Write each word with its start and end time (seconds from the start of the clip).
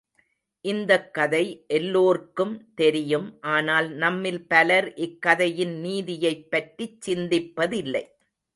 இந்தக் 0.65 1.13
கதை 1.13 1.41
எல்லோர்க்கும் 1.67 2.71
தெரியும் 2.75 3.27
ஆனால் 3.49 3.89
நம்மில் 3.95 4.47
பலர் 4.47 4.93
இக் 4.97 5.21
கதையின் 5.21 5.75
நீதியைப் 5.83 6.49
பற்றிச் 6.49 7.01
சிந்திப்பதில்லை. 7.01 8.03